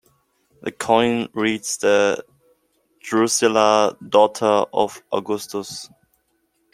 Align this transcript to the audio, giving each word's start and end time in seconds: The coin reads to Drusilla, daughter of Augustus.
The 0.63 0.71
coin 0.71 1.29
reads 1.33 1.77
to 1.77 2.25
Drusilla, 3.03 3.95
daughter 4.09 4.65
of 4.73 4.99
Augustus. 5.13 5.91